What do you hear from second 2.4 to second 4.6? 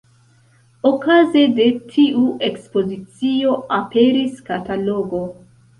ekspozicio aperis